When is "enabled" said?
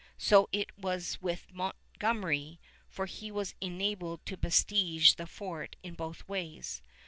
3.61-4.25